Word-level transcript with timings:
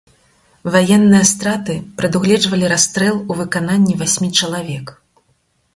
Ваенныя 0.75 1.25
страты 1.31 1.75
прадугледжвалі 1.99 2.65
расстрэл 2.75 3.15
у 3.35 3.41
выкананні 3.45 3.93
васьмі 4.03 4.29
чалавек. 4.43 4.99